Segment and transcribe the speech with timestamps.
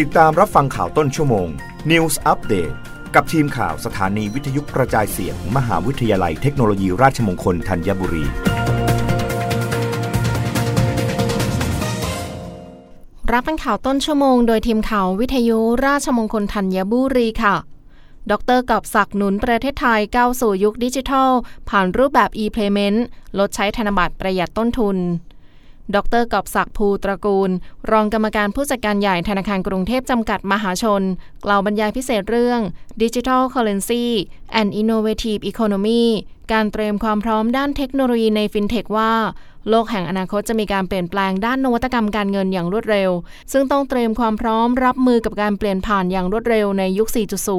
[0.00, 1.48] ติดตามรับฟังข่าวต้นชั่วโมง
[1.90, 2.74] News Update
[3.14, 8.24] กับทีมข่าวสถานีวิทยุกระจายเสียงมมหาวิทยาลัยเทคโนโลยีราชมงคลธัญบุรี
[13.32, 17.56] รับฟังข่าวต้นชั่วโมง โดยทีมข่าววิทยุราชมงคลธัญบุรีค่ะ
[18.30, 21.30] ดรกับศักดิ์หนุนประเทศไทยก้าวสู่ยุคดิจิทัล
[21.68, 22.98] ผ่านรูปแบบ e-payment
[23.38, 24.98] ลดใช้ธนบัตรประหยัดต้นทุน
[25.96, 27.50] ดรกอบศักดิ์ภูตระกูล
[27.90, 31.02] รองกรรมการผู้จัดการใหญ่ธนาคารกรุงเทพจำกัดมหาชน
[31.44, 32.60] กล่าวบรรยายพิเศษเรื่อง
[33.02, 34.04] Digital Currency
[34.60, 36.04] and Innovative Economy
[36.52, 39.12] การเตรียมความพร้อมด้านเทคโนโลยีในฟินเทคว่า
[39.68, 43.10] โลกแห่งอนาคตจะมีการเปลี่ยนแปลงด้านนวัตกรรมการเงินอย่างรวดเร็ว
[43.52, 47.08] ซึ่งต้องเตรียมความพร้อมรับมือกับการเปลี่ยนผ่านอย่างรวดเร็วในยุค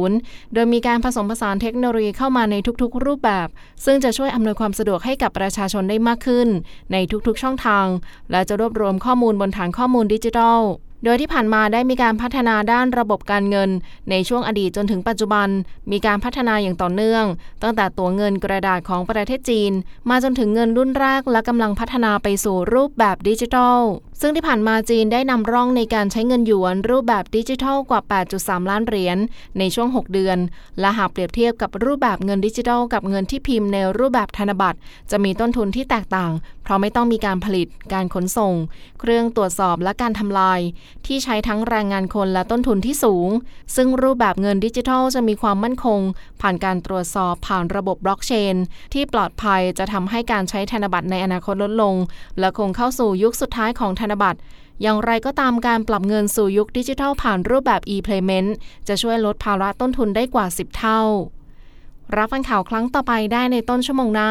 [0.00, 3.48] 4.0 โดยมีการผสมผสานเทคโนโลยีเข้ามาในทุกๆ รูปแบบ
[3.84, 6.48] ซึ่งจะช่วยอำนวยความสะดวกให้กับประชาชนได้มากขึ้น
[6.92, 7.86] ในทุกๆ ช่องทาง
[8.30, 10.60] และจะรวบรวมข้อมูลบนฐานข้อมูลดิจิทัล
[11.04, 13.70] โดยที่ผ่านมาได้มีการพัฒนาด้านระบบการเงิน
[14.10, 15.48] ในช่วงอดีตจนถึงปัจจุบัน
[15.90, 17.24] มีการพัฒนาอย่างต่อเนื่อง
[17.62, 19.72] ตั้งแต่ตัวเงินกระดาษของประเทศจีน
[20.10, 23.80] มาจนถึงเงินรุ่นแรกและกำลังพัฒนาไปสู่รูปแบบดิจิทัล
[24.20, 28.00] ซึ่งที่ผ่านมาจีนได้นำร่องในการใช้เงินหยวนรูปแบบดิจิทัลกว่า
[28.36, 29.18] 8.3 ล้านเหรียญ
[29.58, 30.38] ในช่วง 6 เดือน
[30.80, 34.78] และหากเปรียบเทียบกับรูปแบบเงินดิจิทัลกับเงินที่พิมพ์ในรูปแบบธนบัตร
[35.10, 38.54] จะมีต้นทุนที่แตกต่างเพราะไม่ต้องมีการผลิต การขนส่ง
[39.00, 40.60] เครื่องตรวจสอบและการทำลาย
[41.06, 43.28] ที่ใช้ทั้งแรงงานคนและต้นทุนที่สูง
[43.76, 46.00] ซึ่งรูปแบบเงินดิจิทัลจะมีความมั่นคง
[46.40, 48.54] ผ่านการตรวจสอบผ่านระบบบล็อกเชน
[48.92, 51.94] ที่ปลอดภัยจะทำให้การใช้ธนบัตรในอนาคตลดลง
[52.38, 54.38] และคงเข้าสู่ยุคสุดท้ายของธนบัตร
[54.82, 58.50] อย่างไรก็ตามการปรับเงินสู่ยุคดิจิทัลผ่านรูปแบบ e-payment
[58.88, 61.00] จะช่วยลดภาระต้นทุนได้กว่า 10 เท่า
[62.16, 64.30] รับฟังข่าวครั้งต่อไปได้ในต้นชั่วโมงหน้า